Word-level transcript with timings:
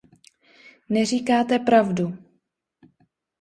Neříkáte 0.89 1.59
pravdu! 1.59 2.17